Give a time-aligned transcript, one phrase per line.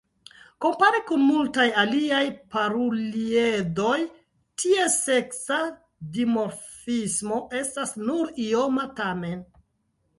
[0.65, 2.21] Kompare kun multaj aliaj
[2.55, 3.93] paruliedoj,
[4.65, 5.63] ties seksa
[6.19, 9.43] dimorfismo estas nur ioma tamen.